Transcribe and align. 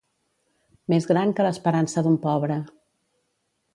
Més 0.93 1.07
gran 1.11 1.33
que 1.39 1.45
l'esperança 1.47 2.05
d'un 2.07 2.17
pobre. 2.27 2.59